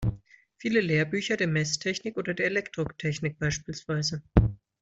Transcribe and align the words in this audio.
Viele 0.57 0.81
Lehrbücher 0.81 1.37
der 1.37 1.45
Messtechnik 1.45 2.17
oder 2.17 2.33
der 2.33 2.47
Elektrotechnik, 2.47 3.37
beispielsweise 3.37 4.23